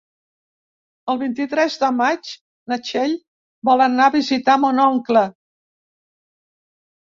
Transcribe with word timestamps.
El 1.13 1.19
vint-i-tres 1.23 1.75
de 1.83 1.89
maig 1.97 2.33
na 2.73 2.79
Txell 2.89 3.15
vol 3.71 3.87
anar 3.89 4.11
a 4.13 4.17
visitar 4.19 4.59
mon 4.67 4.85
oncle. 4.89 5.27